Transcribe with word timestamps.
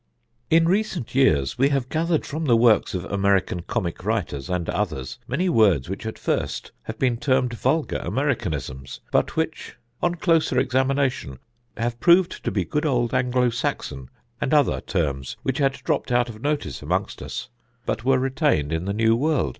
"In 0.49 0.67
recent 0.67 1.13
years 1.13 1.59
we 1.59 1.69
have 1.69 1.87
gathered 1.87 2.25
from 2.25 2.45
the 2.45 2.55
works 2.57 2.95
of 2.95 3.05
American 3.05 3.61
comic 3.61 4.03
writers 4.03 4.49
and 4.49 4.67
others 4.67 5.19
many 5.27 5.47
words 5.47 5.89
which 5.89 6.07
at 6.07 6.17
first 6.17 6.71
have 6.85 6.97
been 6.97 7.17
termed 7.17 7.53
'vulgar 7.53 7.97
Americanisms,' 7.99 9.01
but 9.11 9.35
which, 9.35 9.75
on 10.01 10.15
closer 10.15 10.57
examination, 10.57 11.37
have 11.77 11.99
proved 11.99 12.43
to 12.43 12.49
be 12.49 12.65
good 12.65 12.87
old 12.87 13.13
Anglo 13.13 13.51
Saxon 13.51 14.09
and 14.41 14.55
other 14.55 14.81
terms 14.81 15.37
which 15.43 15.59
had 15.59 15.73
dropped 15.73 16.11
out 16.11 16.29
of 16.29 16.41
notice 16.41 16.81
amongst 16.81 17.21
us, 17.21 17.49
but 17.85 18.03
were 18.03 18.17
retained 18.17 18.73
in 18.73 18.85
the 18.85 18.93
New 18.93 19.15
World! 19.15 19.49